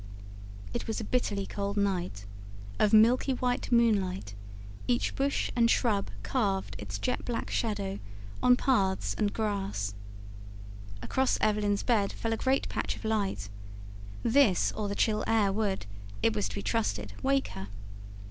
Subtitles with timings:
[0.73, 2.25] It was a bitterly cold night,
[2.79, 4.33] of milky white moonlight;
[4.87, 7.99] each bush and shrub carved its jet black shadow
[8.41, 9.93] on paths and grass.
[11.03, 13.47] Across Evelyn's bed fell a great patch of light:
[14.23, 15.85] this, or the chill air would,
[16.23, 17.67] it was to be trusted, wake her.